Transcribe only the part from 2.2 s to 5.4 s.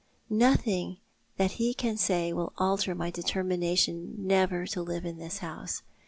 will alter my determination never to live in his